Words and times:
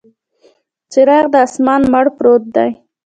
څراغ 0.91 1.25
د 1.33 1.35
اسمان، 1.45 1.81
مړ 1.91 2.05
پروت 2.17 2.43
دی 2.55 2.69